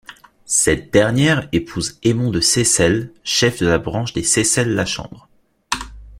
[0.47, 5.29] Cette dernière épouse Aimon de Seyssel, chef de la branche des Seyssel-La Chambre.